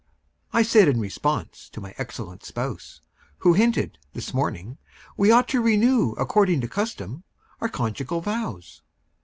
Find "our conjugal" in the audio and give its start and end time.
7.59-8.19